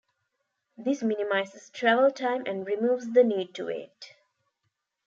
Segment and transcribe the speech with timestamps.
[0.79, 4.15] This minimizes travel time and removes the need to wait.